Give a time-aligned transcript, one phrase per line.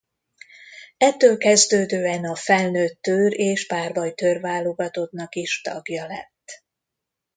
[0.97, 6.63] Ettől kezdődően a felnőtt tőr- és párbajtőr-válogatottnak is tagja lett.